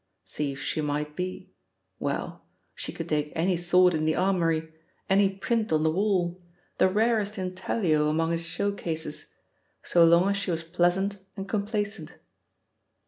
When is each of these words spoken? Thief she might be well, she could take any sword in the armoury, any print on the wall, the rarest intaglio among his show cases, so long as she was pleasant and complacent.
Thief 0.25 0.59
she 0.59 0.81
might 0.81 1.15
be 1.15 1.53
well, 1.99 2.43
she 2.73 2.91
could 2.91 3.07
take 3.07 3.31
any 3.35 3.55
sword 3.55 3.93
in 3.93 4.03
the 4.05 4.15
armoury, 4.15 4.73
any 5.07 5.29
print 5.29 5.71
on 5.71 5.83
the 5.83 5.91
wall, 5.91 6.41
the 6.79 6.89
rarest 6.89 7.37
intaglio 7.37 8.09
among 8.09 8.31
his 8.31 8.43
show 8.43 8.71
cases, 8.71 9.31
so 9.83 10.03
long 10.03 10.27
as 10.31 10.37
she 10.37 10.49
was 10.49 10.63
pleasant 10.63 11.19
and 11.37 11.47
complacent. 11.47 12.15